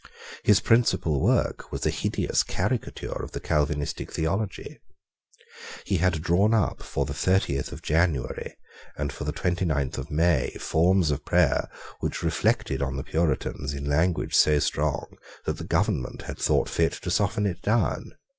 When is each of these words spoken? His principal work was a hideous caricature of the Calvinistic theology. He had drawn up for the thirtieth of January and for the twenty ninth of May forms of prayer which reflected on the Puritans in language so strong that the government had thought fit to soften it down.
His 0.41 0.61
principal 0.61 1.21
work 1.21 1.71
was 1.71 1.85
a 1.85 1.91
hideous 1.91 2.41
caricature 2.41 3.11
of 3.21 3.33
the 3.33 3.39
Calvinistic 3.39 4.11
theology. 4.11 4.79
He 5.85 5.97
had 5.97 6.23
drawn 6.23 6.55
up 6.55 6.81
for 6.81 7.05
the 7.05 7.13
thirtieth 7.13 7.71
of 7.71 7.83
January 7.83 8.55
and 8.97 9.13
for 9.13 9.25
the 9.25 9.31
twenty 9.31 9.63
ninth 9.63 9.99
of 9.99 10.09
May 10.09 10.55
forms 10.59 11.11
of 11.11 11.23
prayer 11.23 11.69
which 11.99 12.23
reflected 12.23 12.81
on 12.81 12.95
the 12.97 13.03
Puritans 13.03 13.75
in 13.75 13.85
language 13.85 14.33
so 14.33 14.57
strong 14.57 15.05
that 15.45 15.57
the 15.59 15.63
government 15.65 16.23
had 16.23 16.39
thought 16.39 16.67
fit 16.67 16.93
to 16.93 17.11
soften 17.11 17.45
it 17.45 17.61
down. 17.61 18.13